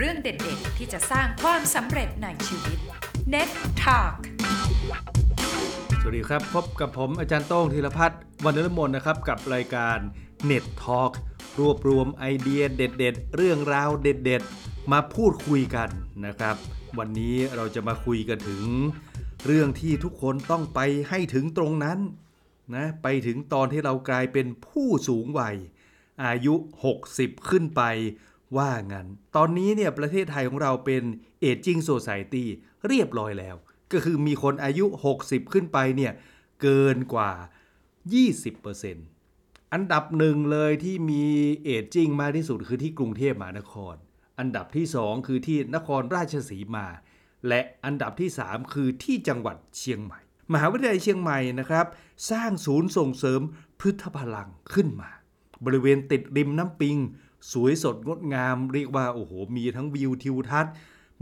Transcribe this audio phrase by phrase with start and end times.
[0.00, 2.78] เรื่องเด็ดๆ ที่จะสร้างความสำเร็จในชีวิต
[3.32, 3.48] Net
[3.82, 4.14] Talk
[6.00, 9.98] สวัสดีครับ พบกับผมอาจารย์โต้งธีรพัฒน์วันนรมนนะครับ กับรายการ
[10.50, 11.12] Net Talk
[11.58, 15.88] รวบรวมไอเดียเด็ด ๆ เรื่องราวเด็ด ๆ มาพูดคุยกัน
[16.26, 16.56] นะครับ
[16.98, 18.62] วันนี้เราจะมาคุยกันถึง
[19.46, 21.98] เรื่องที่ทุกคนต้องไปให้ถึงตรงนั้น
[22.74, 25.56] นะไปถึงตอนที่เรากลายเป็นผู้สูงวัย
[26.24, 26.54] อายุ
[27.02, 27.82] 60 ขึ้นไป
[28.56, 31.02] ว่างั้น ตอนนี้เนี่ยประเทศไทยของเราเป็น
[31.44, 32.44] Aging Society
[32.88, 33.56] เรียบร้อยแล้ว
[33.92, 34.84] ก็คือมีคนอายุ
[35.20, 36.12] 60 ขึ้นไปเนี่ย
[36.62, 37.32] เกินกว่า
[38.12, 41.24] 20%อันดับหนึ่งเลยที่มี
[41.64, 43.94] เอจิ้งมากที่สุดคือที่กรุงเทพมหานคร
[44.38, 46.86] อันดับที่ 2 คือที่นครราชสีมา
[47.48, 50.20] และอันดับที่ 3 คือที่จังหวัดเชียงใหม่
[50.52, 51.86] มหาวิทยาลัยเชียงใหม่นะครับ
[52.30, 53.40] สร้างศูนย์ส่งเสริม
[53.80, 55.10] พืชพลังขึ้นมา
[55.64, 56.96] บริเวณติดริมน้ำปิง
[57.52, 60.74] สวยสดงดงาม เรียกว่าโอ้โหมีทั้งวิวทิวทัศน์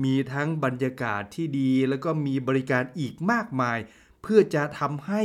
[0.04, 3.78] มีทั้งบรรยากาศที่ดี แล้วก็มีบริการอีกมากมาย
[4.22, 5.22] เพื่อจะทำให้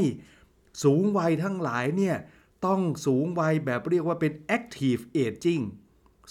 [0.83, 2.17] สูงวัยทั้งหลายเนี่ย
[2.65, 5.63] ต้องสูงวัยแบบเรียกว่าเป็น active aging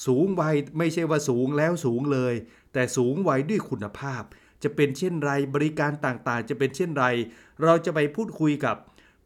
[0.06, 2.34] สูงวัยไม่ใช่ว่าสูงแล้วสูงเลย
[2.72, 4.22] แต่สูงวัยด้วยคุณภาพ
[4.62, 7.04] จะเป็นเช่นไรบริการต่างๆ จะเป็นเช่นไร
[7.62, 8.76] เราจะไปพูดคุยกับ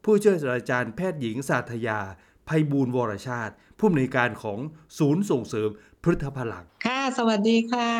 [0.04, 2.00] ผู้ช่วยศาสตราจารย์แพทย์หญิงสาธยา
[2.48, 4.58] ภัยบูลย์วรชาติ ผู้อำนวยการของ
[4.98, 5.68] ศูนย์ส่งเสริม
[6.02, 7.90] พฤทธพลัง ค่ะ สวัสดีค่ะ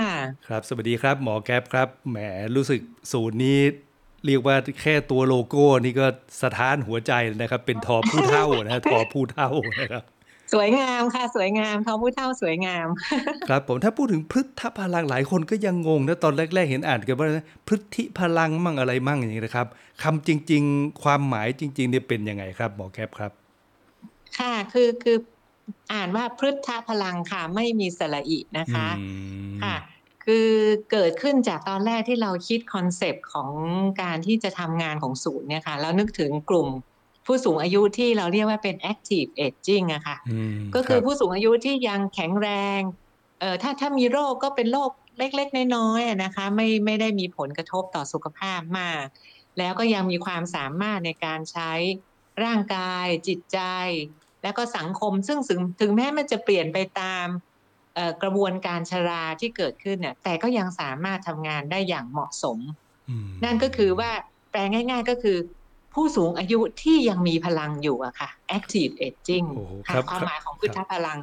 [0.48, 2.18] ครับ สวัสดีครับ หมอแก๊ปครับ แหม
[2.56, 2.80] รู้สึก
[3.12, 3.60] ศูนย์นี้
[4.26, 6.06] เรียกว่าแค่ตัวโลโก้นี่ก็
[6.42, 9.48] สะท้านหัวใจเลยนะครับ เป็นทอผู้เท่านะทอผู้เท่า
[9.80, 10.04] นะครับ
[10.52, 12.86] สวยงามค่ะสวยงามทอผู้เท่าสวยงาม
[13.48, 17.28] ครับผมถ้าพูดถึงพฤฒพลังหลายคนก็ยังงงนะตอนแรก ๆ เห็นอ่านกันว่า
[17.66, 19.66] พฤฒิพลังมั่งอะไรมั่งอย่างนี้นะครับ
[20.02, 23.32] คำจริง ๆ ความหมายจริงๆเนี่ยเป็นยังไงครับหมอแก๊ปครับ
[24.38, 25.16] ค่ะคือคือ
[25.92, 29.06] อ่านว่าพฤฒพลังค่ะไม่มีสระอินะคะอื
[29.50, 29.76] มค่ะ
[30.24, 30.48] คือ
[30.90, 33.50] เกิดขึ้นจากตอนแรกที่เราคิด concept ของ
[34.02, 36.68] การที่จะทำงานของศูนย์เนี่ยค่ะแล้วนึกถึงกลุ่ม
[37.26, 42.48] ผู้สูงอายุที่เราเรียกว่าเป็น active aging อะค่ะอืมก็คือรับผู้สูงอายุที่ยังแข็งแร
[42.78, 42.80] ง
[43.40, 49.02] เอ่อถ้าถ้ามีโรคก็เป็นโรคเล็กๆ น้อยๆอะนะคะ ไม่ไม่ได้มีผลกระทบต่อสุขภาพมาก
[49.58, 51.72] แล้วก็ยังมีความสามารถในการใช้
[52.44, 53.58] ร่างกายจิตใจ
[54.42, 57.26] แล้วก็สังคมซึ่งถึงถึงแม้มันจะเปลี่ยนไปตาม
[57.94, 62.58] เอ่อกระบวนการชราที่เกิดขึ้นเนี่ยแต่ก็ยังสามารถทำงานได้อย่างเหมาะสม
[63.08, 64.10] อืมนั่นก็คือว่า
[64.50, 65.38] แปลง่าย ๆก็คือ
[65.94, 71.18] ผู้สูงอายุที่ยังมีพลังอยู่อะค่ะ active aging โอ้โหค่ะครับความหมายของพุทธพลัง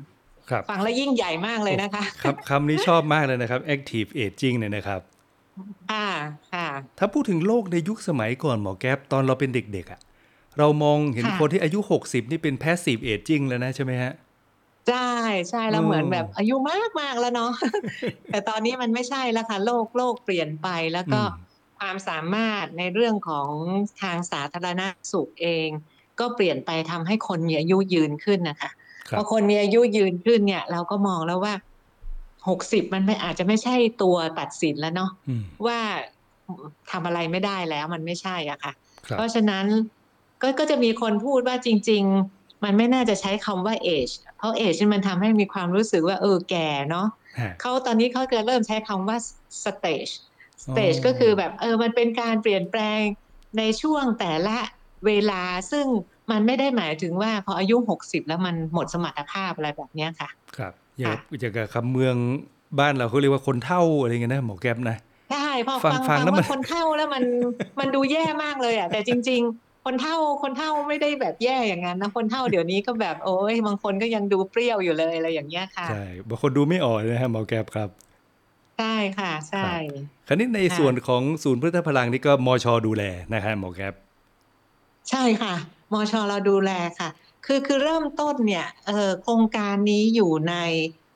[0.49, 5.01] ครับฟังแล้วยิ่งใหญ่มากเลยนะคะ ครับคำนี้ชอบมากเลยนะครับ active aging เนี่ยนะครับ
[5.89, 6.07] ค่ะ
[6.53, 6.67] ค่ะ
[6.99, 9.99] ถ้าพูดถึงโลกในยุคสมัยก่อนหมอแก๊ปตอนเราเป็นเด็กๆอะ่ะ
[10.59, 14.13] เรามองเห็นค่ะคนที่อายุ 60 นี่เป็น passive aging แล้วนะใช่ไหมฮะ
[14.89, 15.11] ใช่
[15.49, 17.51] ใช่แล้วอืมเหมือนแบบอายุมากมากๆแล้วเนาะ
[18.31, 21.47] แต่ตอนนี้มันไม่ใช่แล้วค่ะโลกโลกเปลี่ยนไปแล้วก็อืม
[21.79, 23.49] ความสามารถในเรื่องของ
[24.01, 24.81] ทางสาธารณ
[25.11, 25.67] สุขเอง
[26.19, 28.69] ก็เปลี่ยนไปทำให้คนมีอายุยืนขึ้นนะคะ
[29.09, 31.53] ครัพอบคนมีอายุยืนขึ้นเนี่ย เราก็มองแล้วว่า
[32.49, 35.79] หกสิบมันไม่อาจจะไม่ใช่ตัวตัดสินแล้วเนาะอืมว่า
[36.91, 38.73] ทำอะไรไม่ได้แล้วมันไม่ใช่อะค่ะ
[39.07, 39.65] ครับเพราะฉะนั้น
[40.41, 47.07] ก็ก็จะมีคนพูดว่าจริง ๆ มันไม่น่าจะใช้คำว่า age เพราะ age นี่มันทำให้มีความรู้สึกว่าเออแก่เนาะ
[47.39, 49.17] ฮะเขาตอนนี้เขาจะเริ่มใช้คำว่า
[49.63, 50.13] stage
[50.67, 53.01] อ๋อ stage ก็คือแบบเออมันเป็นการเปลี่ยนแปลง
[53.57, 54.57] ในช่วงแต่ละ
[55.05, 55.85] เวลาซึ่ง
[56.31, 62.15] มันไม่ได้หมายถึงว่าพออายุ 60 แล้วมันหมดสมรรถภาพอะไรแบบเนี้ยค่ะ ครับ อย่างอย่างกับคำเมือง
[62.79, 64.97] บ้านเราเขาเรียกว่าคนเท่าอะไรเงี้ยนะหมอแก๊ปนะ
[65.31, 67.23] ใช่พอฟัฟังงฟัฟังงแล้วมันว่าคนเท่าแล้วมัน
[67.79, 77.89] มันดูแย่มากเลยอะแต่จริงๆ คนเท่าคนเท่าไม่ได้แบบแย่อย่างนั้นนะคนเท่าเดี๋ยวนี้ก็แบบโอ้ยบางคนก็ยังดูเปรี้ยวอยู่เลยอะไรอย่างเงี้ยค่ะใช่บางคนดูไม่ออกเลยนะฮะหมอแก๊ปครับ
[78.77, 79.71] ใช่ค่ะใช่
[80.27, 83.03] คราวนี้ในค่ะส่วนของศูนย์พฤทธพลังนี่ก็มชดูแล
[83.33, 83.93] นะฮะหมอแก๊ป
[85.09, 85.55] ใช่ค่ะ
[85.93, 87.09] มชเราดูแลค่ะ
[87.45, 90.55] คือคือเริ่มต้นเนี่ยเอ่อโครงการนี้อยู่ใน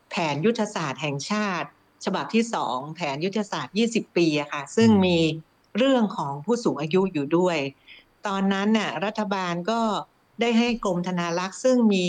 [0.09, 1.67] แผนยุทธศาสตร์แห่งชาติ
[2.05, 5.17] ฉบับที่สองแผนยุทธศาสตร์ 20 ปีอะค่ะ ซึ่งอืมมี
[5.77, 7.57] เรื่องของผู้สูงอายุอยู่ด้วย
[8.27, 9.79] ตอนนั้นน่ะรัฐบาลก็
[10.41, 12.05] ได้ให้กรมธนารักษ์ ซึ่งมี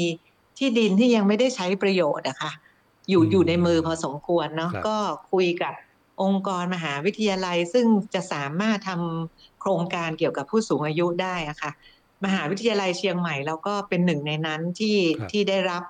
[0.58, 2.52] ที่ดินที่ยังไม่ได้ใช้ประโยชน์อะค่ะ
[3.08, 4.96] อยู่อยู่ในมือพอสมควรเนาะครับก็
[5.32, 5.75] คุยกับ
[6.22, 11.70] องค์กรมหาวิทยาลัย ซึ่งจะสามารถทำโครงการเกี่ยวกับผู้สูงอายุได้อะค่ะ
[12.25, 15.82] มหาวิทยาลัยเชียงใหม่เราก็เป็นหนึ่งในนั้นที่ครับที่ได้รับ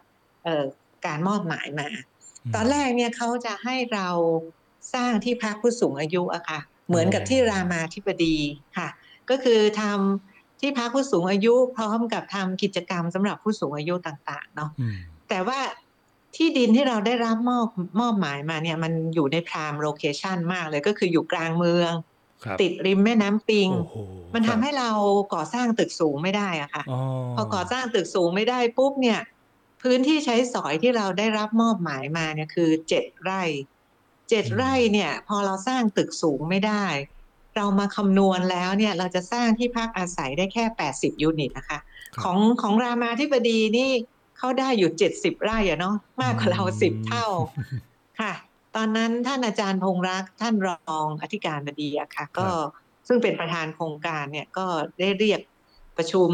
[0.45, 0.65] เอ่อ
[1.07, 1.89] การมอบหมายมา
[2.55, 4.09] ตอนแรกเนี่ยเขาจะให้เรา
[4.95, 8.37] สร้างที่พักผู้สูงอายุอะค่ะ เหมือนกับที่รามาธิบดี
[8.77, 8.89] ค่ะ
[9.31, 14.97] ก็คือทำที่พักผู้สูงอายุพร้อมกับทำกิจกรรมสำหรับผู้สูงอายุต่างๆเนาะอืม
[15.29, 15.61] แต่ว่า
[16.37, 17.69] ที่ดินที่เราได้รับมอบ
[18.01, 21.93] มอบหมายมาเนี่ยมันอยู่ในพรามโลเคชันมากเลยก็คืออยู่กลางเมือง
[22.45, 23.97] ครับติดริมแม่น้ำปิงโอ้โห
[24.35, 24.91] มันคทำรับให้เรา
[25.35, 27.01] ก่อสร้างตึกสูงไม่ได้อะค่ะอ๋อ
[27.37, 29.21] พอก่อสร้างตึกสูงไม่ได้ปุ๊บเนี่ย
[29.83, 33.43] พื้นที่ใช้สอยที่เราได้รับมอบหมายมาเนี่ยคือเจ็ดไร่
[34.31, 36.85] เจ็ดไร่เนี่ย พอเราสร้างตึกสูงไม่ได้
[37.57, 40.65] เรามาคำนวณแล้วเนี่ยเราจะสร้างที่พักอาศัยได้แค่
[40.95, 41.79] 80 ยูนิตนะคะ
[42.15, 43.91] ครับของของรามาธิบดีนี่
[44.39, 47.27] เขาได้อยู่ 70 ไร่อะเนาะมากกว่าเราอืมสิบเท่า
[48.21, 48.33] ค่ะ
[48.77, 50.69] ตอนนั้นท่านอาจารย์พงรักษ์ท่านร
[50.99, 52.49] องอธิการบดีอะค่ะ ก็
[53.09, 54.67] ซึ่งเป็นประธานโครงการเนี่ยก็
[55.01, 55.41] ได้เรียก
[55.97, 56.31] ประชุม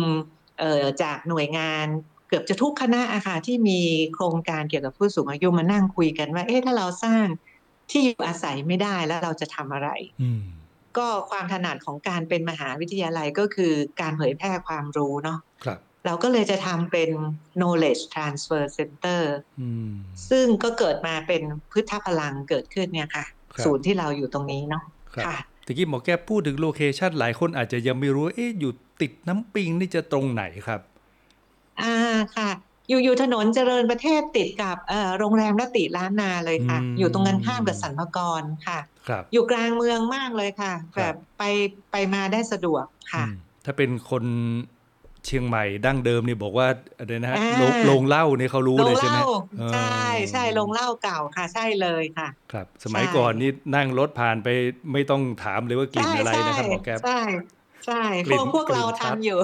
[0.59, 1.87] เอ่อจากหน่วยงาน
[2.29, 3.81] เกือบจะทุกคณะอาคาที่มี
[4.15, 7.25] โครงการเกี่ยวกับผู้สูงอายุมานั่งคุยกันว่า เอ๊ะถ้าเราสร้าง
[7.91, 9.89] ที่อยู่อาศัยไม่ได้แล้วเราจะทำอะไร
[10.23, 10.43] อืม
[10.99, 17.11] ก็ความถนัดของการเป็นมหาวิทยาลัยก็คือการเผยแพร่ความรู้เนาะครับเราก็เลยจะทำเป็น
[17.61, 19.23] knowledge transfer center
[19.61, 19.93] อืม
[20.31, 21.43] ซึ่งก็เกิดมาเป็น
[21.73, 24.85] พืชพลังเกิดขึ้นเนี่ยค่ะครับศูนย์ที่เราอยู่ตรงนี้เนาะ
[25.15, 30.81] ครับค่ะตะกี้หมอแก้วพูดถึงโลเคชันหลายคนอาจจะยังไม่รู้ว่าเอ๊ะอยู่ติดน้ำปิงนี่จะตรงไหนครับ
[31.83, 31.95] อ่า
[32.37, 32.51] ค่ะ
[32.91, 38.79] อยู่อยู่ถนนเจริญประเทศติดกับเอ่อโรงแรมรติล้านนาเลยค่ะอืมอยู่ตรงกันข้ามกับสรรพากรค่ะ
[39.09, 41.43] ครับอยู่กลางเมืองมากเลยค่ะครับแบบไป
[41.93, 43.35] ไปมาได้สะดวกค่ะอืม
[43.65, 44.25] ถ้าเป็นคน
[45.27, 46.67] เชียงใหม่ดั้งเดิมนี่บอกว่า
[46.99, 49.29] อะไรนะฮะอ่าโรงโรงเหล้าเนี่ยเขารู้โรเลยงใช่ไหมเหล้า
[49.59, 54.49] เออใช่ใช่โรงเหล้าเก่าค่ะ ใช่เลยค่ะ ครับ สมัยใช่ก่อนนี่นั่งรถผ่านไป
[54.93, 57.21] ไม่ต้องถามเลยว่ากลิ่นอะไรนะครับหมอแก้วใช่
[57.91, 59.39] ใช่กลิ่พนวกพวกเรากลิ่นชัดทำอยู่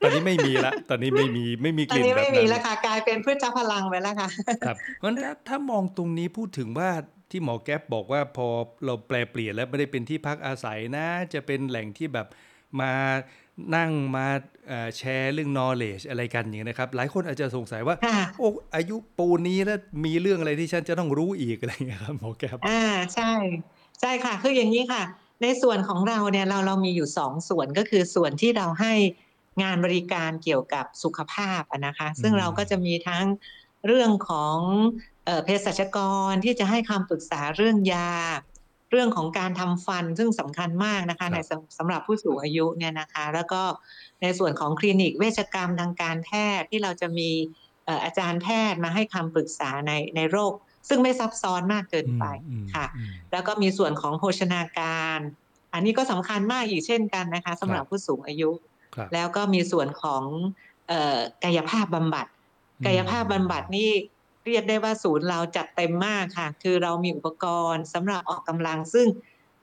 [0.00, 4.28] ตอนนี้ไม่มีละตอนนี้ไม่มีไม่มีตกอนลิ่นนี้แบบไม่นั้มีนแล้วค่ะกลายเป็นพืชพลังไปแล้วค่ะ
[4.66, 6.90] ครับงั้นถ้าถ้ามองตรงนี้พูดถึงว่า
[7.30, 8.48] ที่หมอแก๊ปบอกว่าพอ
[8.84, 12.26] เราแปลเปลี่ยนแล้วไม่ได้เป็นที่พักอาศัยนะ จะเป็นแหล่งที่แบบ
[12.80, 12.92] มา
[13.76, 14.26] นั่งมา
[14.68, 22.82] เอ่อแชร์เรื่อง knowledge อะไรกันอย่างนี้ยนะครับ หลายคนอาจจะสงสัยว่าค่ะโอ้อายุปูนนี้แล้วมีเรื่องอะไรที่ฉันจะต้องรู้อีกอะไรอย่างเงี้ยครับหมอแก๊ปอ่า
[23.14, 23.32] ใช่
[24.00, 25.02] ใช่ค่ะ คืออย่างนี้ค่ะ
[25.42, 28.92] ในส่วนของเราเนี่ยเราเรามีอยู่สองส่วนก็คือส่วนที่เราให้
[29.62, 33.24] งานบริการเกี่ยวกับสุขภาพอะนะคะ ซึ่งเราก็จะมีทั้ง
[33.86, 34.56] เรื่องของ
[35.24, 35.98] เอ่อเภสัชก
[36.30, 38.12] รที่จะให้คำปรึกษาเรื่องยา
[38.90, 43.62] เรื่องของการทำฟันซึ่งสำคัญมากนะคะครับในสำสำหรับผู้สูงอายุเนี่ยนะคะ แล้วก็
[44.22, 47.30] ในส่วนของคลินิกเวชกรรมทางการแพทย์ที่เราจะมี
[47.84, 50.52] เอ่ออาจารย์แพทย์มาให้คำปรึกษาในในโรค
[50.88, 55.18] ซึ่งไม่ซับซ้อนมากเกินไปอืมค่ะอืมแล้วก็มีส่วนของโภชนาการ
[55.72, 58.50] อันนี้ก็สำคัญมากอีกเช่นกันนะคะสำหรับผู้สูงอายุ
[58.94, 60.22] ครับแล้วก็มีส่วนของ
[60.88, 62.26] เอ่อกายภาพบำบัด
[62.78, 63.90] อืมกายภาพบำบัดนี่
[64.46, 69.06] เรียกได้ว่าศูนย์เราจัดเต็มมากค่ะ คือเรามีอุปกรณ์สำหรับออกกำลังซึ่ง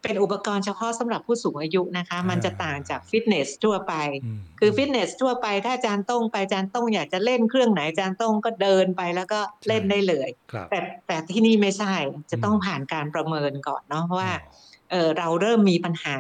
[0.06, 3.94] เป็นอุปกรณ์เฉพาะสำหรับผู้สูงอายุนะคะ มันจะต่างจากฟิตเนสทั่วไป
[4.38, 11.94] มคือฟิตเนสทั่วไปถ้าอาจารย์ต้องไปอาจารย์ต้องอยากจะเล่นเครื่องไหนอาจารย์ต้องก็เดินไปแล้วก็เล่นได้เลยครับแต่แต่ที่นี่ไม่ใช่
[12.32, 16.18] จะต้องอืมผ่านการประเมินก่อนเนาะว่าอ๋อเออเราเริ่มมีปัญหา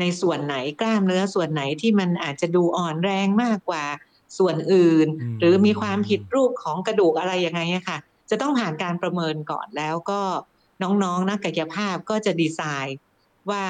[0.00, 3.84] ในส่วนไหนกล้ามเนื้อส่วนไหนที่มันอาจจะดูอ่อนแรงมากกว่า
[4.38, 7.98] ส่วนอื่นอืมหรือมีความผิดรูปของกระดูกอะไรยังไงอะค่ะ
[8.30, 10.20] จะต้องผ่านการประเมินก่อนแล้วก็
[10.82, 12.98] น้องๆนักกายภาพก็จะดีไซน์
[13.50, 13.64] ว่า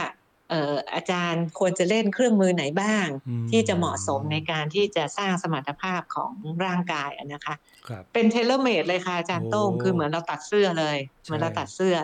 [0.50, 6.32] เอ่ออาจารย์ควรจะเล่นเครื่องมือไหนบ้างอืมที่จะเหมาะสมในการที่จะสร้างสมรรถภาพของ
[6.64, 7.54] ร่างกายอะนะคะ
[7.88, 11.96] ครับเป็นเทเลเมดเลยค่ะอาจารย์โต้งโอ้คือเหมือนเราตัดเสื้อเลย เหมือนเราตัดเสื้อ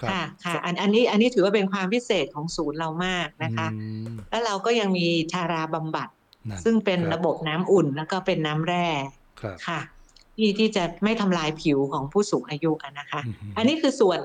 [0.00, 3.78] ครับค่ะค่ะอันอันนี้อันนี้ถือว่าเป็นความพิเศษของศูนย์เรามากนะคะอื
[4.14, 6.08] มแล้วเราก็ยังมีชาราบำบัด
[6.48, 8.86] นั่นซึ่งเป็นครับระบบน้ำอุ่นแล้วก็เป็นน้ำแร่
[9.40, 9.80] ครับค่ะ
[10.36, 14.20] ที่ที่จะไม่ทำลายผิวของผู้สูงอายุกันนะคะมอันนี้คือส่วน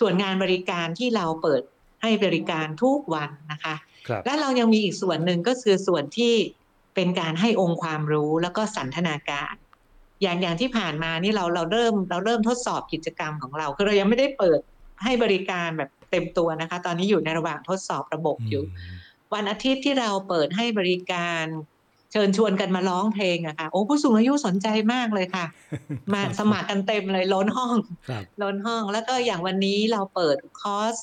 [0.00, 1.62] ส่วนงานบริการที่เราเปิด
[2.02, 3.74] ให้บริการทุกวันนะคะ
[4.08, 6.34] ครับและเรายังมีอีกส่วนหนึ่งก็คือส่วนที่
[6.94, 9.54] เป็นการให้องค์ความรู้แล้วก็สันทนาการ
[10.22, 14.60] อย่างอย่างที่ผ่านมานี่เราเราเริ่มเราเริ่มทดสอบกิจกรรมของเราคือเรายังไม่ได้เปิด
[15.04, 18.64] ให้บริการแบบเต็มตัวนะคะ ตอนนี้อยู่ในระหว่างทดสอบระบบอยู่
[19.34, 21.44] วันอาทิตย์ที่เราเปิดให้บริการ
[22.14, 25.46] เชิญชวนกันมาร้องเพลงอะค่ะโอ้ผู้สูงอายุสนใจมากเลยค่ะ
[26.12, 27.76] มาสมัครกันเต็มเลยล้นห้อง
[28.08, 30.94] ครับล้นห้อง แล้วก็อย่างวันนี้เราเปิดคอร์ส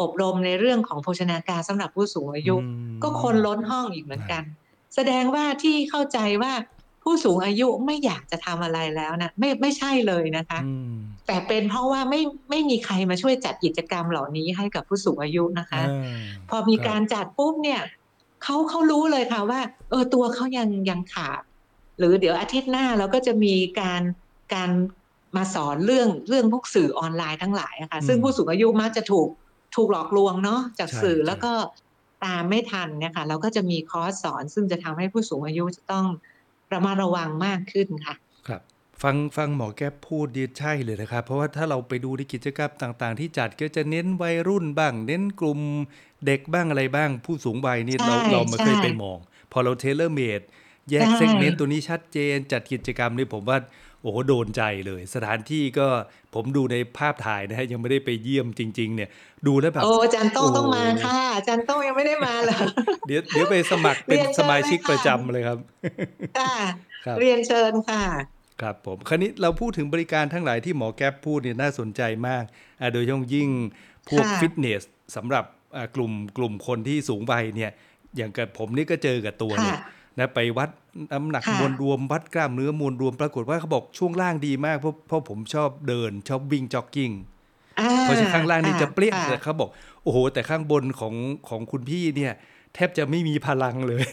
[0.00, 4.42] อบรมในเรื่องของโภชนาการสำหรับผู้สูงอายุอืมก็คนล้นห้องอีกเหมือนกัน
[4.94, 6.52] แสดงว่าที่เข้าใจว่า
[7.02, 10.94] ผู้สูงอายุไม่อยากจะทำอะไรแล้วนะไม่ไม่ใช่เลยนะคะอืม
[11.26, 12.20] แต่เป็นเพราะว่าไม่
[12.50, 16.20] ไม่มีใครมาช่วยจัดกิจกรรมเหล่านี้ให้กับผู้สูงอายุนะคะอ่า
[16.50, 17.80] พอมีการจัดปุ๊บเนี่ย
[18.42, 21.42] เขาเขารู้เลยค่ะว่า เออตัวเขายังยังขาด
[21.98, 24.02] หรือเดี๋ยวอาทิตย์หน้าเราก็จะมีการ
[24.54, 24.70] การ
[25.36, 29.28] มาสอนเรื่องเรื่องพวกสื่อออนไลน์ทั้งหลายอะค่ะซึ่งผู้สูงอายุมักจะถูก
[29.76, 31.52] ถูกหลอกลวงเนาะจากสื่อแล้วก็
[32.24, 36.06] ตามไม่ทันเนี่ยค่ะเราก็จะมีคอร์สสอนซึ่งจะทำให้ผู้สูงอายุจะต้อง
[36.72, 38.14] ระมัดระวังมากขึ้นค่ะ
[38.48, 38.62] ครับ
[39.02, 45.60] ฟังฟังหมอแก๊ปพูดดีใช่เลยนะครับ เพราะว่าถ้าเราไปดูในกิจกรรมต่าง ๆ ที่จัดก็จะเน้นวัยรุ่นบ้าง เน้นกลุ่ม
[46.26, 49.18] เด็กบ้างอะไรบ้าง ผู้สูงวัยนี่ใช่เราเราไม่เคยใช่ไปมอง
[49.52, 50.40] พอเรา telemed
[50.90, 53.58] แยกใช่ segment ตัวนี้ชัดเจน จัดกิจกรรมนี่ผมว่า
[54.02, 55.86] โอ้โหโดนใจเลย สถานที่ก็
[56.34, 59.08] ผมดูในภาพถ่ายนะฮะยังไม่ได้ไปเยี่ยมจริง ๆ เนี่ย
[59.46, 62.56] ดูแล้วแบบโอ้อาจารย์โต้งโอ้ ต้องมาค่ะอาจารย์โต้งยังไม่ได้มาเลย
[63.06, 65.58] เดี๋ยวเดี๋ยวไปสมัครเป็นเรียนเชิญสมาชิกเลยค่ะประจำเลยครับ
[66.38, 66.54] ค่ะ
[67.04, 68.04] ครับ เรียนเชิญค่ะ
[68.62, 72.44] ครับผมคราวนี้เราพูดถึงบริการทั้งหลายที่หมอแก๊ปพูดเนี่ยน่าสนใจมาก
[72.80, 73.48] อ่าโดยเฉพาะยิ่ง
[74.08, 74.82] พวกค่ะฟิตเนส
[75.16, 75.44] สำหรับ
[75.76, 77.70] อ่ากลุ่มกลุ่มคนที่สูงวัยเนี่ย
[78.16, 79.80] อย่างกับผมนี่ก็เจอกับตัวเนี่ยค่ะ
[80.18, 80.70] นะไปวัด
[81.12, 87.10] น้ำหนักค่ะมวลรวมวัดกล้ามเนื้อมวลรวมปรากฏว่าเขาบอกช่วงล่างดีมากเพราะเพราะผมชอบเดินชอบวิ่งจ็อกกิ้ง
[87.78, 89.68] อ่เพราะฉะนั้นข้างล่างนี่ค่จะเปรี้ยค่ะแต่เขาบอก
[90.02, 91.14] โอ้โหแต่ข้างบนของ
[91.48, 94.04] ของคุณพี่เนี่ยแทบจะไม่มีพลังเลย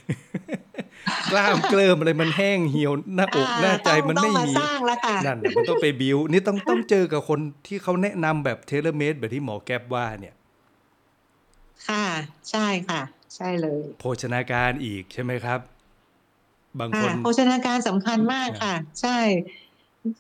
[1.31, 10.36] กล้ามเกลิมอะไรมันแห้งเหี่ยวหน้าอกอ่าหน้าใจต้องมันต้องไม่มามีสร้างแล้วค่ะนั่นน่ะมันต้องไปบิวนี่ต้องต้องเจอกับคนที่เขาแนะนำแบบเทเลเมดแบบที่หมอแก๊ปว่าเนี่ย
[11.88, 12.05] ค่ะ
[12.50, 13.01] ใช่ค่ะ
[13.36, 15.60] ใช่เลย โภชนาการอีกใช่ไหมครับ
[16.79, 19.17] บางคค่ะนโภชนาการสำคัญมากอ่าค่ะ ใช่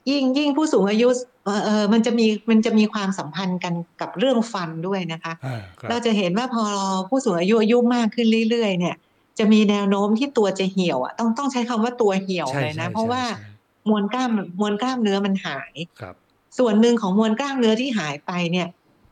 [0.09, 1.09] ยิ่งยิ่งผู้สูงอายุ
[1.45, 6.63] เออเออมันจะมีมันจะมีความสัมพันธ์กันกับเรื่องฟันด้วยนะคะอ่าครับเราจะเห็นว่าพอ
[7.09, 8.95] ผู้สูงอายุอายุมากขึ้นเรื่อยๆ เนี่ย
[9.39, 13.47] จะมีแนวโน้มที่ตัวจะเหี่ยวอะต้องต้องใช้คำว่าตัวเหี่ยวใช่เลยนะใช่เพราะว่าใช่
[13.89, 16.15] มวลกล้ามมวลกล้ามเนื้อมันหายครับ
[16.57, 18.67] ส่วนหนึ่งของมวลกล้ามเนื้อที่หายไปเนี่ย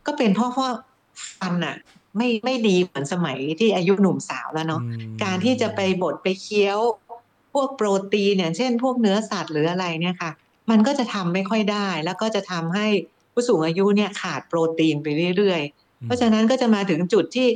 [0.06, 0.70] ก็เป็นเพราะว่า
[1.40, 1.76] ฟันอะ
[2.16, 6.78] ไม่ไม่ดีเหมือนสมัยที่อายุหนุ่มสาวแล้วเนาะอืมการที่จะไปบดไปเคี้ยว
[7.52, 10.30] พวกโปรตีนเนี่ย เช่น พวกเนื้อสัตว์หรืออะไรเนี่ยค่ะ
[10.70, 12.86] มันก็จะทำไม่ค่อยได้ แล้วก็จะทำให้
[13.32, 17.48] ผู้สูงอายุเนี่ยขาดโปรตีนไปเรื่อยๆ เพราะฉะนั้นก็จะมาถึงจุดที่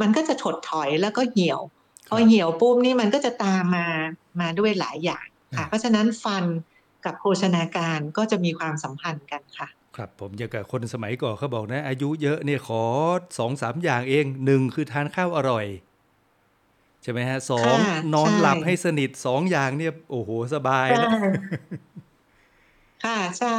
[0.00, 1.60] มันก็จะถดถอยแล้วก็เหี่ยว
[2.08, 3.86] พอเหี่ยวปุ๊บนี่มันก็จะตามมา
[4.40, 5.26] มาด้วยหลายอย่าง
[5.56, 6.44] ค่ะ เพราะฉะนั้นฟัน
[7.04, 12.82] กับโภชนาการก็จะมีความสัมพันธ์กันค่ะ ครับผมอย่างกับคนสมัยก่อนเขาบอกนะ อายุเยอะเนี่ยขอ
[13.38, 15.66] สองสามอย่างเองหนึ่งคือทานข้าวอร่อย
[17.02, 21.10] ใช่ไหมฮะสองค่ะนอนใช่หลับให้สนิทสองอย่างเนี่ยโอ้โหสบายแล้ว
[23.04, 23.58] ค่ะใช่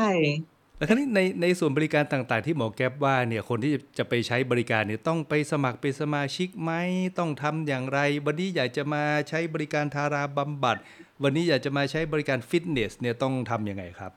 [0.77, 6.71] แล้วคราวนี้ในในส่วนบริการต่างๆ ที่หมอแก๊ปว่าเนี่ยคนที่จะไปใช้บริการเนี่ยต้องไปสมัครเป็นสมาชิกไหม
[7.17, 10.77] ต้องทำอย่างไร วันนี้อยากจะมาใช้บริการทาราบำบัด
[11.23, 14.11] วันนี้อยากจะมาใช้บริการฟิตเนสเนี่ยต้องทำยังไงครับ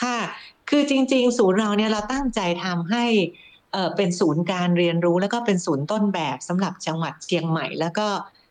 [0.00, 0.18] ค่ะ
[0.70, 3.04] คือจริง ๆ ศูนย์เราเนี่ยเราตั้งใจทำให้
[3.72, 8.06] เอ่อเป็นศูนย์การเรียนรู้ แล้วก็เป็นศูนย์ต้นแบบสำหรับจังหวัดเชียงใหม่ แล้วก็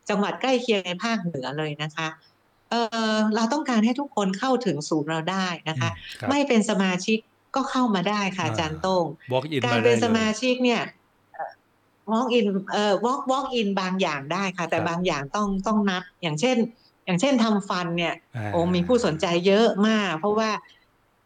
[0.09, 2.07] จังหวัดใกล้เคียงในภาคเหนือเลยนะคะ
[2.71, 2.81] เอ่
[3.15, 7.17] อเราต้องการให้ทุกคนเข้าถึงศูนย์เราได้นะคะครับไม่เป็นสมาชิก
[7.55, 10.81] ก็เข้ามาได้ค่ะอาจารย์โต้ง walk in การมาเป็ได้นเลสมายชิกเนี่ย
[11.33, 11.51] เอ่อ
[12.11, 16.57] walk in เอ่อ walk walk in บางอย่างได้ค่ะ แต่ครับบางอย่างต้องต้องนัด อย่างเช่น
[17.05, 20.49] อย่างเช่นทำฟันเนี่ยาโอ้มีผู้สนใจเยอะมาก เพราะว่า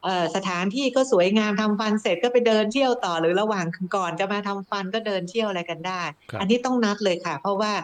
[0.03, 7.83] เอ่อสถานที่ก็สวยงามทำฟันเสร็จก็ไปเดินเที่ยวต่อหรือระหว่างก่อนจะมาทำฟันก็เดินเที่ยวอะไรกันได้ครับอันนี้ต้องนัดเลยค่ะ เพราะว่าเอ่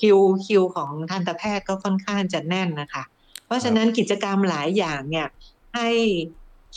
[0.00, 3.02] คิวคิวของทันตแพทย์ก็ค่อนข้างจะแน่นนะคะ
[3.46, 5.26] เพราะฉะนั้นกิจกรรมหลายอย่างเนี่ย
[5.74, 5.88] ให้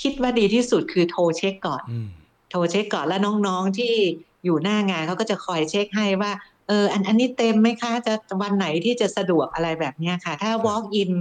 [0.02, 2.10] คิดว่าดีที่สุดคือโทรเช็คก่อนอืม
[2.52, 3.94] โทรเช็คก่อนแล้วน้องๆที่
[4.46, 6.32] อยู่หน้างานเขาก็จะคอยเช็คให้ว่า
[6.68, 11.12] เอออันอันนี้เต็มไหมคะจะวันไหนที่จะสะดวกอะไรแบบเนี้ยค่ะ ถ้า walk in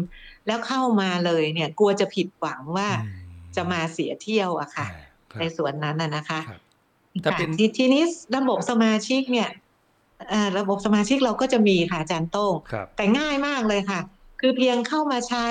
[0.46, 3.08] แล้วเข้ามาเลยเนี่ย กลัวจะผิดหวังว่าอื
[3.56, 6.60] จะมาเสียเที่ยวอะค่ะอ่าครับในส่วนนั้นน่ะนะคะครับ
[7.24, 8.02] ถ้าเป็นค่ะทีทีนี้
[8.36, 9.63] ระบบสมาชิกเนี่ยเอ่อ
[10.58, 14.00] ระบบสมาชิกเราก็จะมีค่ะอาจารย์โต้งครับแต่ง่ายมากเลยค่ะ
[14.40, 15.46] คือเพียงเข้ามาใช้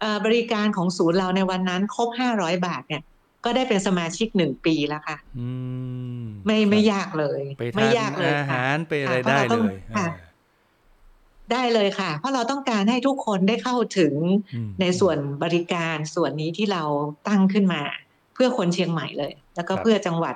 [0.00, 3.02] เอ่อบริการของศูนย์เราในวันนั้น ครบ500บาทเนี่ย
[3.44, 5.48] ก็ได้เป็นสมาชิกหนึ่งปีแล้วค่ะอื
[6.22, 9.62] มไม่ไม่ครับยากเลยไปไม่ทานยากเลยอาค่ะหารไปอะไรค่ะได้เพราะเราเลยต้อง
[9.96, 10.06] ค่ะอ่า
[11.52, 14.14] ได้เลยค่ะ เพราะเราต้องการให้ทุกคนได้เข้าถึง
[14.54, 16.82] อืมในส่วนบริการส่วนนี้ที่เรา
[17.28, 17.82] ตั้งขึ้นมา
[18.34, 20.34] เพื่อคนเชียงใหม่เลย แล้วก็ครับเพื่อจังหวัด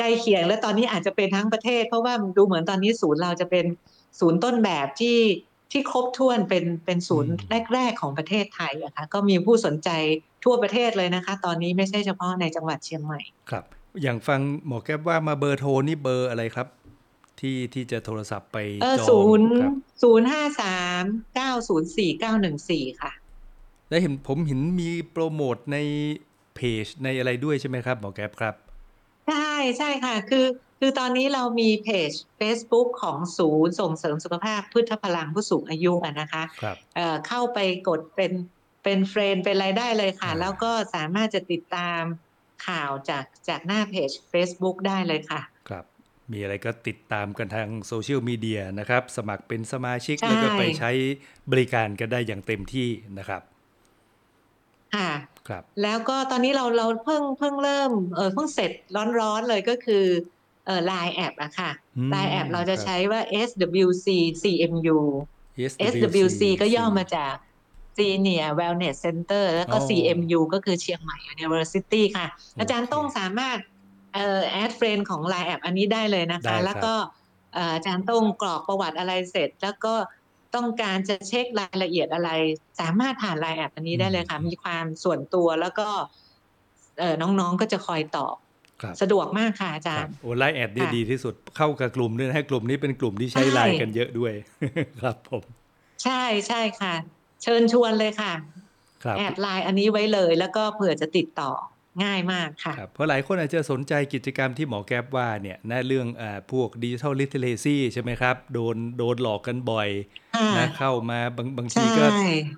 [0.00, 3.64] ใกล้เคียง และตอนนี้อาจจะเป็นทั้งประเทศ เพราะว่าดูเหมือนตอนนี้ศูนย์เราจะเป็น
[4.20, 5.18] ศูนย์ต้นแบบที่
[5.72, 7.32] ที่ครบถ้วนเป็นเป็นศูนย์
[7.74, 9.90] แรก ๆ ของประเทศไทยอะค่ะก็มีผู้สนใจ
[10.44, 13.64] ทั่วประเทศเลยนะคะ ตอนนี้ไม่ใช่เฉพาะในจังหวัดเชียงใหม่ครับ
[14.02, 16.68] อย่างฟังหมอแก๊ปว่ามาเบอร์โทรนี่เบอร์อะไรครับ
[17.40, 21.02] ที่ที่จะโทรศัพท์ไปเออจองศูนย์ครับศูนย์ห้าสาม
[21.34, 23.12] เก้าศูนย์สี่เก้าหนึ่งสี่ค่ะ
[23.88, 25.78] แล้วเห็นผมเห็นมีโปรโมทใน
[26.54, 28.54] เพจในอะไรด้วยใช่ไหมครับหมอแก๊ปครับ
[29.30, 30.46] ใช่ใช่ค่ะ คือ
[30.80, 32.10] คือตอนนี้เรามีเพจ
[32.40, 37.58] Facebook ของศูนย์ส่งเสริมสุขภาพพืชพลังผู้สูงอายุอะนะคะครับเอ่อเข้าไป
[37.88, 38.32] กดเป็น
[38.84, 42.00] เป็นเฟรนด์เป็นรายได้เลยค่ะอ่าแล้วก็สามารถจะติดตาม
[42.66, 45.84] ข่าวจากจากหน้าเพจ Facebook ได้เลยค่ะ ครับ
[46.32, 50.90] มีอะไรก็ติดตามกันทางโซเชียลมีเดียนะครับ สมัครเป็นสมาชิกใช่แล้วก็ไปใช้
[51.52, 53.42] บริการกันได้อย่างเต็มที่นะครับ
[55.48, 58.70] ครับแล้วก็ตอนนี้เราเราเพิ่งเพิ่งเริ่มเออเพิ่งเสร็จ
[59.20, 60.04] ร้อนๆเลยก็คือ
[60.66, 64.08] เออ Line แอปอะค่ะอืม Line แอปเราจะครับใช้ว่า SWC
[64.42, 64.98] CMU
[65.92, 67.34] SWC ก็ย่อมาจาก
[67.96, 72.26] Senior Wellness Center แล้วก็อ๋อ CMU ก็คือเชียงใหม่ University ค่ะ
[72.60, 73.58] อาจารย์โอเคต้องสามารถ
[74.14, 76.94] เอ่อ add friend ของ Line แอปอันนี้ได้เลยนะได้ครับค่ะแล้วก็
[77.54, 79.94] เอ่ออาจารย์ต้องกรอกประวัติอะไรเสร็จ แล้วก็
[80.54, 82.30] ต้องการจะเช็ครายละเอียดอะไร
[82.80, 85.88] สามารถผ่าน Line แอปอันนี้ได้เลยค่ะ มีความส่วนตัวแล้วก็
[86.98, 88.34] เอ่อน้องๆก็จะคอยตอบ
[88.82, 94.32] ครับสะดวกมากค่ะอาจาครรับย์โอ้ไลน์ add นี่ค่ะดีที่สุดเข้ากับกลุ่มด้วยนะฮะกลุ่มนี้เป็นกลุ่มที่ใช้ใช่ไลน์กันเยอะด้วย
[95.00, 95.42] ครับผม
[96.04, 96.94] ใช่ใช่ค่ะ
[97.42, 98.32] เชิญชวนเลยค่ะ
[99.04, 101.50] ครับ add ไลน์อันนี้ไว้เลย แล้วก็เผื่อจะติดต่อ
[102.04, 109.88] ง่ายมากค่ะครับเพราะหลายคนอาจจะสนใจกิจกรรมที่หมอแก๊ปว่าเนี่ยนะเรื่องอาพวก digital literacy ใช่ไหมครับ โดนโดนหลอกกันบ่อย
[110.34, 112.06] ค่ะนะเข้ามาบางบางทีใช่ก็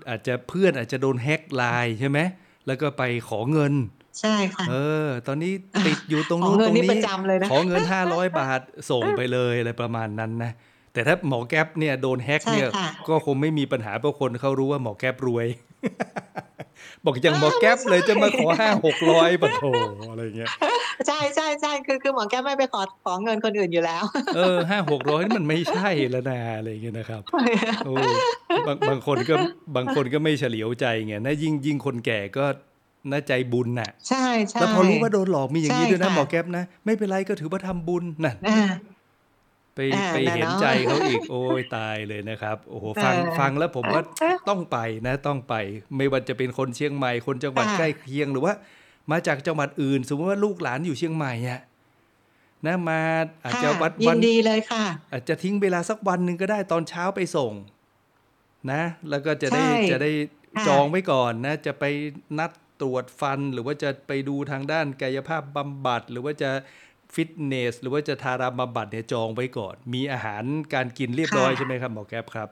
[0.08, 2.18] อาจจะเพื่อนอาจจะโดน hack ไลน์ใช่ไหม
[2.66, 3.74] แล้วก็ไปขอเงิน
[4.20, 4.74] ใช่ค่ะเอ
[5.06, 5.52] อ ตอนนี้
[5.86, 8.60] ติดอยู่ตรงขอเงินตรงนู้นตรงนี้ประจำเลยนะขอเงิน 500 บาท
[8.90, 10.52] ส่งไปเลยอะไรประมาณนั้นนะ
[10.92, 15.46] แต่ถ้าหมอแก๊ปเนี่ยโดนแฮ็กใช่เนี่ยค่ะก็คงไม่มีปัญหาเพราะคนเขารู้ว่าหมอแก๊ปรวย
[17.04, 19.64] บอกอย่างหมอแก๊ปเลยจะมาขอห้าหกร้อยปะโถ
[20.10, 20.48] อะไรเงี้ย
[21.06, 24.02] ใช่ใช่ใช่คือคือหมอแก้วไม่ไปขอขอเงินคนอื่นอยู่แล้ว
[24.36, 27.22] เออห้าหกร้อยนี่มันไม่ใช่แล้วนะอะไรเงี้ยนะครับ
[27.86, 27.94] โอ้
[28.66, 29.34] บางบางคนก็
[29.76, 32.44] บางคนก็ไม่เฉลียวใจไงนะยิ่งยิ่งคนแก่ก็
[33.10, 38.60] น่าใจบุญน่ะ ใช่ใช่แล้วพอรู้ว่าโดนหลอกมีอย่างนี้ใช่ด้วยนะค่ะหมอแก๊ปนะ ไม่เป็นไรก็ถือว่าทำบุญนั่นอ่า
[39.74, 45.54] ไปอ่าไปน่ะเห็นเนาะ ใจเขาอีก โอ้ยตายเลยนะครับ โอ้โหฟังเออฟังแล้วผมว่าเออต้องไปนะ ต้องไป
[45.96, 48.54] ไม่ว่าจะเป็นคนเชียงใหม่ คนจังหวัดค่ะ ใกล้เคียง หรือว่า
[49.10, 51.60] มาจากจังหวัดอื่น สมมติว่าลูกหลานอยู่เชียงใหม่อะ
[52.66, 53.00] นะ มา
[53.44, 57.52] อาจจะค่ะวัดยิวันน ดีเลยค่ะ อาจจะทิ้งเวลาสักวันหนึ่งก็ได้ตอนเช้าไปส่ง
[58.72, 60.10] นะ แล้วก็จะได้ใช่จะได้
[60.56, 61.84] ค่ะ จองไว้ก่อนนะ จะไป
[62.38, 62.50] นัด
[62.82, 66.50] ตรวจฟัน หรือว่าจะไปดูทางด้านกายภาพบำบัด หรือว่าจะ
[67.14, 70.42] ฟิตเนส หรือว่าจะทาราบำบัดเนี่ยจองไว้ก่อน มีอาหาร
[70.74, 72.48] การกินเรียบร้อยใช่ไหมครับหมอแก๊ปครับ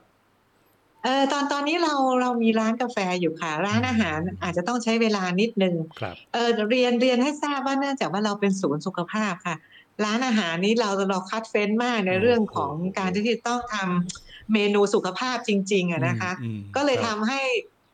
[1.05, 9.57] เออตอนตอนนี้เราเรามีร้านกาแฟอยู่ค่ะ ร้านอาหารอาจจะต้องใช้เวลานิดนึงครับเออเรียนเรียนให้ทราบว่าเนื่องจากว่าเราเป็นศูนย์สุขภาพค่ะ
[10.05, 17.40] ร้านอาหารนี้เราเราคัดเฟ้นมากในเรื่องของการที่จะต้องทำเมนูสุขภาพจริงๆอะนะคะอืมก็เลยคทำรับให้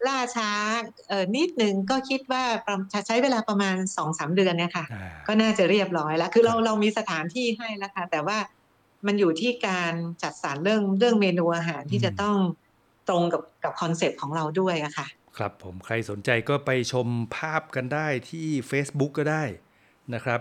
[0.06, 0.50] ล่าช้า
[1.08, 8.38] เออนิดนึงก็คิดว่าประจะใช้เวลาประมาณสองสามเดือนเนี่ยค่ะอ่าก็น่าจะเรียบร้อยแล้ว คือเราครับเรามีสถานที่ให้แล้วค่ะ แต่ว่า
[9.06, 12.36] มันอยู่ที่การจัดสรรเรื่องเรื่องเมนูอาหารที่จะต้อง
[13.08, 15.06] ตรงกับกับ concept ของเราด้วยอะค่ะ
[15.36, 17.06] ครับผมใครสนใจก็ไปชม
[17.36, 19.44] ภาพกันได้ที่ Facebook ก็ได้
[20.14, 20.40] นะครับ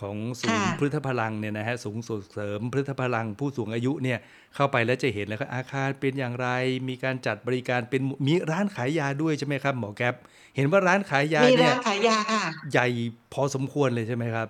[0.00, 4.18] ของศูนย์ค่ะพฤฒพลังเนี่ยนะฮะศูนย์ส่งเสริมพฤฒพลังผู้สูงอายุเนี่ย
[4.54, 6.48] เข้าไปแล้วจะเห็นแล้วครับอาคารเป็นอย่างไร
[6.88, 10.14] มีการจัดบริการเป็นมีร้านขายยาด้วยใช่ไหมครับหมอแก๊ป
[10.56, 12.86] เห็นว่าร้านขายยามีเนี่ร้านขายยาค่ะใหญ่
[13.32, 14.48] พอสมควรเลยใช่ไหมครับ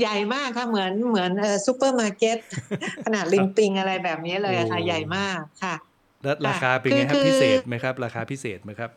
[0.00, 2.38] ใหญ่มากค่ะเหมือนเหมือนเอ่อซูเปอร์มาร์เก็ต
[3.04, 5.74] ขนาดริมปิงอะไรแบบนี้เลยอะค่ะโอ้ใหญ่มากค่ะ
[6.22, 8.90] แล้วราคาเป็นไงครัคือพิเศษไหมครับ ราคาพิเศษไหมครับ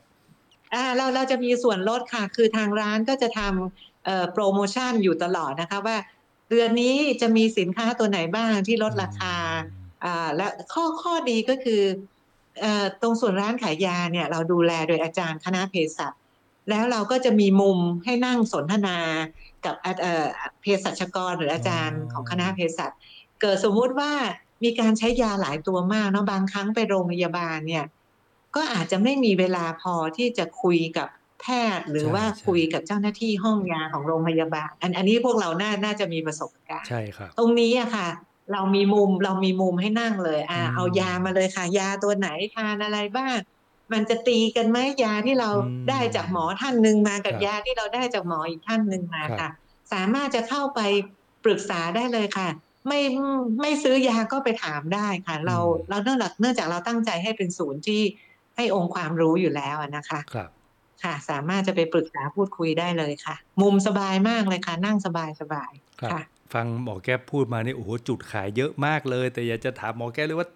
[0.74, 3.70] อ่าเราเราจะมีส่วนลดค่ะ คือทางร้านก็จะทำเอ่อ
[4.34, 5.98] โปรโมชั่นอยู่ตลอดนะคะว่า
[6.50, 9.36] เดือนนี้จะมีสินค้าตัวไหนบ้างที่ลดราคา
[10.06, 11.82] อ่าและข้อข้อดีก็คือ
[12.62, 16.14] เอ่อตรงส่วนร้านขายยาเนี่ยเราดูแลโดยอาจารย์คณะเภสัช
[16.70, 18.98] แล้วเราก็จะมีมุมให้นั่งสนทนา
[19.66, 20.26] กับอ่าเอ่อ
[20.62, 22.92] เภสัชกรหรืออาจารย์อ๋อของคณะเภสัช
[23.42, 24.12] เกิดสมมุติว่า
[24.64, 27.86] มีการใช้ยาหลายตัวมากเนาะบางครั้งไปโรงพยาบาลเนี่ย
[28.56, 31.08] ก็อาจจะไม่มีเวลาพอที่จะคุยกับ
[31.42, 31.46] แพ
[31.78, 38.08] ทย์หรือใช่ว่าใช่คุยกับเจ้าหน้าที่ห้องยาของโรงพยาบาล อันอันนี้พวกเราน่าน่าจะมีประสบการณ์ใช่ครับตรงนี้อะค่ะ
[38.54, 43.38] เรามีมุมเรามีมุมให้นั่งเลย อ่าอืมเอายามาเลยค่ะ ยาตัวไหนทานอะไรบ้าง
[43.94, 49.52] มันจะตีกันไหมยาที่เราอืมได้จากหมอท่านหนึ่งมากับครับยาที่เราได้จากหมออีกท่านหนึ่งมาครัค่ะบ
[49.94, 50.80] สามารถจะเข้าไป
[51.46, 52.48] ปรึกษาได้เลยค่ะ
[52.88, 53.00] ไม่
[53.62, 55.58] ไม่ซื้อยาก็ไปถามได้ค่ะ เรา
[55.90, 58.02] เราเนื่องจากเนื่องจากเราตั้งใจให้เป็นศูนย์ที่
[58.56, 60.50] ให้องค์ความรู้อยู่แล้วอะนะคะครับ
[61.04, 66.22] ค่ะ สามารถจะไปปรึกษาพูดคุยได้เลยค่ะ มุมสบายมากเลยค่ะ นั่งสบายสบายครับค่ะ
[66.54, 70.50] ฟังหมอแก๊ปพูดมานี่โอ้โหจุดขายเยอะมากเลย แต่อยากจะถามหมอแก๊ปเลยว่า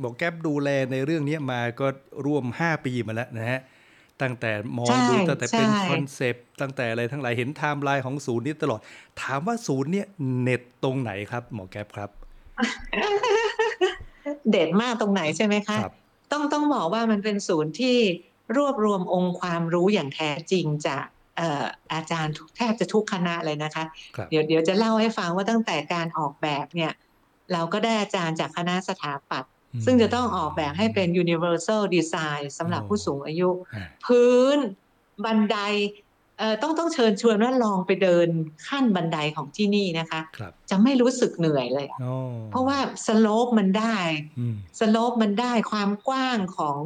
[0.00, 1.86] หมอแก๊ปดูแลในเรื่องนี้มาก็
[2.26, 3.60] ร่วม 5 ปีมาแล้วนะฮะ
[4.22, 8.80] ตั้งแต่มองใช่ดูตั้งแต่เป็นใช่ concept ตั้งแต่อะไรทั้งหลายเห็นไทม์ไลน์ของศูนย์นี้ตลอด
[9.22, 10.06] ถามว่าศูนย์เนี่ย
[10.40, 12.10] เด่นตรงไหนครับ หมอแก๊ปครับ
[14.50, 15.94] เด่นมากตรงไหนใช่ไหมคะครับ
[16.32, 17.96] ต้องต้องบอกว่ามันเป็นศูนย์ที่
[18.56, 21.04] รวบรวมองค์ความรู้อย่างแท้จริงจาก
[21.36, 23.84] เอ่ออาจารย์ทุกแทบจะทุกคณะเลยนะคะ
[24.16, 26.92] ครับเดี๋ยวเดี๋ยวจะเล่าให้ฟังว่าตั้งแต่การออกแบบเนี่ย
[27.52, 34.56] เราก็ได้อาจารย์จากคณะสถาปัตย์อืมซึ่งจะต้องออกแบบให้เป็น universal design สำหรับโอ้ผู้สูงอายุอ่าพื้น
[35.24, 35.58] บันได
[36.38, 38.28] เอ่อต้องต้องเชิญชวนว่าลองไปเดิน
[38.68, 42.14] ขั้นบันไดของที่นี่นะคะครับจะไม่รู้สึกเหนื่อยเลยอ๋อ
[42.50, 43.98] เพราะว่าสโลปมันได้
[44.38, 46.80] อืมสโลปมันได้ความกว้างของ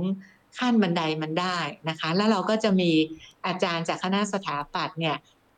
[0.58, 2.90] ขั้นบันไดมันได้นะคะ แล้วเราก็จะมี
[3.46, 5.16] อาจารย์จากคณะสถาปัตย์เนี่ย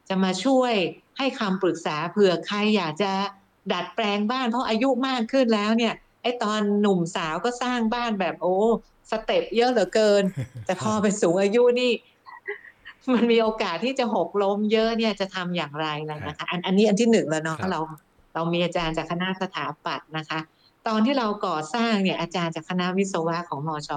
[0.09, 0.75] จะมาช่วย
[1.19, 3.13] ให้คำปรึกษาเผื่อใครอยากจะ
[3.73, 8.57] ดัดแปลงบ้านเพราะอายุมากขึ้นแล้วเนี่ยไอตอนหนุ่มสาวก็สร้างบ้านแบบโอ้
[9.11, 10.23] สเต็ปเยอะเหลือเกิน
[10.67, 11.93] แต่พอเป็นสูงอายุนี่
[13.15, 17.81] มันมีโอกาสที่จะหกล้มเยอะเนี่ยจะทำอย่างไรเลยนะคะ อันอันนี้อันที่หนึ่งแล้วเนาะครับเรา
[18.35, 20.39] เรามีอาจารย์จากคณะสถาปัตย์นะคะ
[20.89, 23.91] ตอนที่เราก่อสร้างเนี่ยอาจารย์จากคณะวิศวะของมอช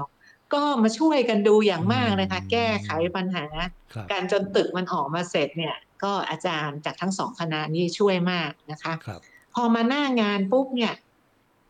[0.54, 3.46] ก็มาช่วยกันดูอย่างมากเลยค่ะแก้ไขปัญหา
[3.94, 9.22] ครับการจนตึกมันออกมาเสร็จเนี่ย ก็อาจารย์จากทั้งสองคณะนี้ช่วยมากนะคะครับ
[9.54, 10.94] พอมาหน้างานปุ๊บเนี่ย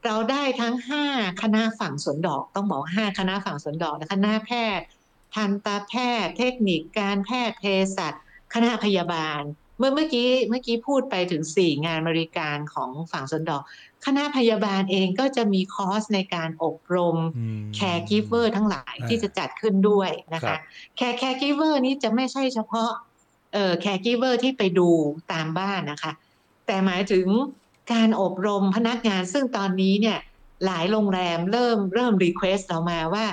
[0.06, 1.06] เราได้ทั้งห้า
[1.42, 4.86] คณะฝั่งสวนดอกต้องบอกห้าคณะฝั่งสวนดอกนะคณะแพทย์
[5.36, 7.64] ทันตแพทย์ เทคนิคการแพทย์เภ
[7.98, 8.14] สัช
[8.54, 9.42] คณะพยาบาล
[9.80, 13.64] เมื่อเมื่อกี้เมื่อกี้พูดไปถึงสี่งานบริการของฝั่งสวนดอก
[14.06, 20.60] คณะพยาบาลเองก็จะมีคอร์สในการอบรมอืม caregiver ทั้งหลายอ่าที่จะจัดขึ้นด้วยนะคะครับ
[20.98, 22.90] care caregiver นี้จะไม่ใช่เฉพาะ
[23.54, 24.90] เอ่อ caregiver ที่ไปดู
[25.32, 26.12] ตามบ้านนะคะ
[26.66, 27.28] แต่หมายถึง
[27.94, 30.18] การอบรมพนักงานซึ่งตอนนี้เนี่ย
[30.66, 33.26] หลายโรงแรมเริ่มเริ่ม request เรามาว่า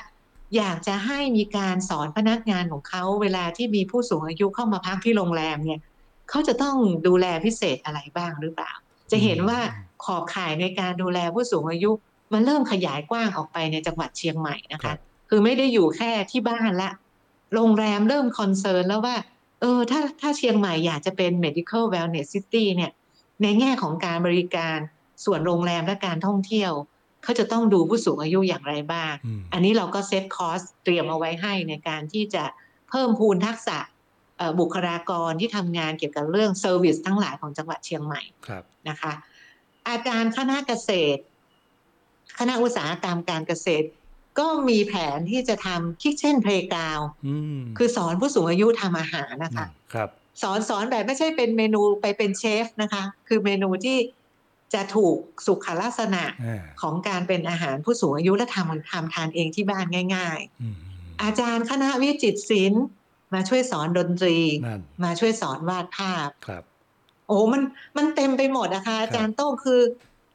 [0.57, 5.81] อยากจะให้มีการสอนพนักงานของเขาเวลาที่มีผู้สูงอายุเข้ามาพักที่โรงแรมเนี่ย
[6.31, 8.73] เขาจะต้องดูแลพิเศษอะไรบ้างหรือเปล่า
[9.11, 9.59] จะเห็นว่า
[10.05, 11.91] ขอบข่ายในการดูแลผู้สูงอายุ
[12.33, 16.91] มันเริ่มขยายกว้างออกไปในจังหวัดเชียงใหม่นะคะครับคือไม่ได้อยู่แค่ที่บ้านละ
[17.55, 19.17] โรงแรมเริ่ม concern แล้วว่า
[19.61, 22.93] เออ ถ้าถ้าเชียงใหม่อยากจะเป็น medical wellness city เนี่ย
[23.43, 24.79] ในแง่ของการบริการ
[25.25, 26.73] ส่วนโรงแรมและการท่องเที่ยว
[27.23, 32.45] เขาจะต้องดูผู้สูงอายุอย่างไรบ้างอืมอันนี้เราก็เซตคอร์สเตรียมเอาไว้ให้ในการที่จะ
[32.91, 33.96] เพิ่มพูนทักษะเอ่อ
[34.61, 39.13] บุคลากรที่ทำงานเกี่ยวกับเรื่อง service ทั้งหลายของจังหวัดเชียงใหม่ครับนะคะ
[39.89, 41.21] อาจารย์คณะเกษตร
[42.39, 43.87] คณะอุตสาหกรรมการเกษตร
[44.39, 50.09] ก็มีแผนที่จะทำคิกเช่นเพลกาวอืมคือสอนผู้สูงอายุทำอาหารนะคะครับ
[50.43, 53.99] สอนสอนแบบไม่ใช่เป็นเมนูไปเป็นเชฟนะคะ คือเมนูที่
[54.75, 59.85] จะถูกสุขลักษณะอ่าของการเป็นอาหารผู้สูงอายุและทำทำทานเองที่บ้าน
[60.17, 62.85] ง่ายอืมๆอาจารย์คณะวิจิตรศิลป์
[63.35, 64.37] มาช่วยสอนดนตรี
[64.67, 66.63] นั่นมาช่วยสอนวาดภาพครับ
[67.29, 67.63] โอ้มัน
[67.97, 69.81] มันเต็มไปหมดนะคะอาจารย์โต้งคือ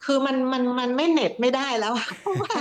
[0.06, 2.56] คือมันมันมันไม่เน็ตไม่ได้แล้วอะเพราะว่า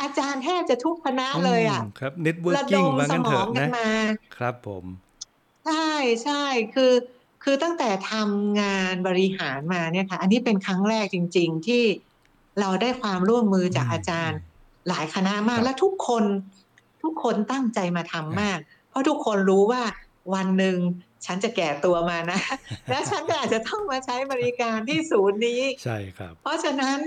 [0.00, 3.90] อาจารย์แทบจะทุกคณะเลยอะมครับระ networking ดมว่าสงั้นมเถองอะกันนะมา
[4.36, 4.84] ครับผม
[5.66, 5.92] ใช่
[6.24, 6.92] ใช่คือ
[7.44, 11.84] คือตั้งแต่ทำงานบริหารมาเนี่ยค่ะอันนี้เป็นครั้งแรกจริง ๆ ที่
[12.60, 14.38] เราได้ความร่วมมือจากอืมอาจารย์
[14.88, 16.24] หลายคณะมาครักบและทุกคน
[17.02, 19.82] ทุกคนตั้งใจมาทำมากเพ ราะทุกคนรู้ว่า
[20.34, 20.78] วันหนึ่ง
[21.26, 22.40] ฉันจะแก่ตัวมานะ
[22.90, 26.98] และฉันก็อาจจะต้องมาใช้บริการที่ศูนย์นี้ ใช่ครับ เพราะฉะนั้น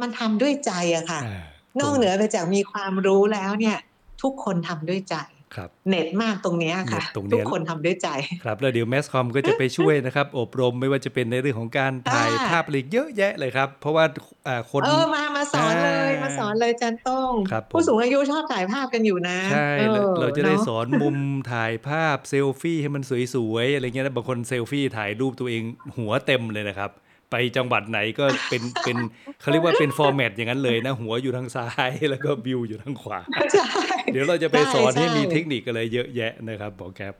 [0.00, 1.46] มันทำด้วยใจอะค่ะอ่า
[1.80, 3.78] นอกเหนือไปจากมีความรู้แล้วเนี่ย
[4.22, 5.16] ทุกคนทำด้วยใจ
[5.56, 8.08] ครับเน็ตมากตรงเนี้ยค่ะเน็ตตรงเนี้ทุยกคนทำด้วยใจ
[8.44, 14.04] ครับ แล้วเดี๋ยวแมสคอมก็จะไปช่วยนะครับ อบรมไม่ว่าจะเป็นในเรื่องของการถ่ายอ่าภาพอะไรเยอะแยะเลยครับ เพราะว่า
[14.48, 21.16] อ่าคนเออมามาสอนเลยอ่ามมาสอนเลยจันโต้งครับผมผู้สูงอายุชอบถ่ายภาพกันอยู่นะ ใช่ออเราเราจะได้เนอสอนมุม
[21.52, 23.02] ถ่ายภาพเซลฟี่ให้มัน
[23.34, 25.62] สวยๆอะไรเงี้ยนะบางคนเซลฟี่ถ่ายรูปตัวเอง
[25.96, 26.90] หัวเต็มเลยนะครับ
[27.34, 28.96] ไปจังหวัดไหนก็เป็นเป็น
[29.40, 33.20] เขาเรียกว่าเป็น format อย่างนั้นเลยนะ หัวอยู่ทางซ้ายแล้วก็วิวอยู่ทางขวา
[33.52, 33.66] ใช่
[34.12, 37.14] เดี๋ยวเราจะไปสอนใช่ให้มีใช่เทคนิคอะไรเยอะแยะนะครับหมอแก๊ป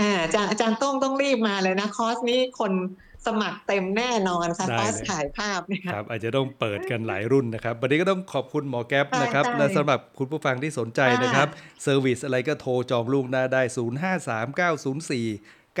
[0.00, 2.72] อ่าอาจารย์อาจารย์โต้งต้องรีบมาเลยนะคอร์สนี้คน
[3.26, 11.48] สมัครเต็มแน่นอนค่ะได้คอร์สเลยถ่ายภาพเนี่ยครับ อาจจะต้องเปิดกันหลายรุ่นนะครับ วันนี้ก็ต้องขอบคุณหมอแก๊ปใช่นะครับใช่และสำหรับคุณผู้ฟังที่สนใจค่ะนะครับ
[11.82, 14.54] เซอร์วิสอะไรก็โทรจองลูกหน้าได้ 053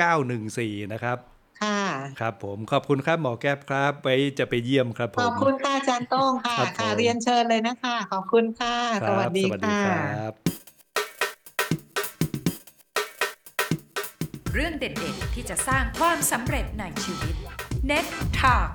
[0.00, 1.18] 914 นะครับ
[1.64, 1.80] ค่ะ
[2.20, 10.34] ครับผม ขอบคุณครับหมอแก๊ปครับ ไว้จะไปเยี่ยมครับผมขอบคุณค่ะอาจารย์โต้งค่ะครับผมค่ะเรียนเชิญเลยนะคะ ขอบคุณค่ะ คสรับวัสดีสวัสดีค่ะ ครับ
[14.54, 17.34] เรื่องเด็ดๆ ที่จะสร้างความสำเร็จในชีวิต
[17.90, 18.06] Net
[18.40, 18.74] Talk